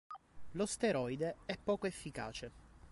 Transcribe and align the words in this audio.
Lo 0.53 0.65
steroide 0.65 1.35
è 1.45 1.55
poco 1.63 1.85
efficace. 1.85 2.51